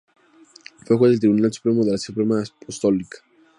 Fue 0.83 0.97
juez 0.97 1.11
del 1.11 1.19
Tribunal 1.19 1.53
Supremo 1.53 1.85
de 1.85 1.91
la 1.91 1.97
Signatura 1.99 2.43
Apostólica. 2.63 3.19